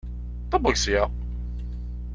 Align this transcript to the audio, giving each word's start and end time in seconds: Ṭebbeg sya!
Ṭebbeg 0.49 0.75
sya! 0.83 1.03